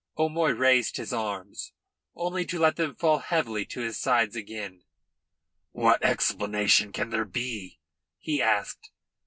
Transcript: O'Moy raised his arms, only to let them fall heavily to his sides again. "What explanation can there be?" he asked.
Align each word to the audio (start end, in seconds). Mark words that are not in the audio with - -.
O'Moy 0.17 0.49
raised 0.49 0.97
his 0.97 1.13
arms, 1.13 1.73
only 2.15 2.43
to 2.47 2.57
let 2.57 2.75
them 2.75 2.95
fall 2.95 3.19
heavily 3.19 3.65
to 3.65 3.81
his 3.81 3.99
sides 3.99 4.35
again. 4.35 4.83
"What 5.73 6.01
explanation 6.03 6.91
can 6.91 7.11
there 7.11 7.23
be?" 7.23 7.79
he 8.17 8.41
asked. 8.41 8.89